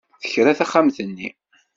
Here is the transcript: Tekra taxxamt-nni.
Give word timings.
Tekra 0.21 0.51
taxxamt-nni. 0.59 1.29